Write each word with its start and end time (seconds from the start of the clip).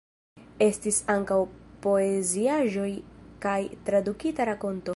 Estis 0.67 0.95
ankaŭ 1.15 1.37
poeziaĵoj 1.85 2.89
kaj 3.47 3.59
tradukita 3.91 4.49
rakonto. 4.55 4.89